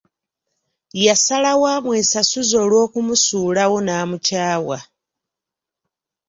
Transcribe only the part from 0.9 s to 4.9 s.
Yasalawo amwesasuze olw'okumusuulawo n'amukyawa.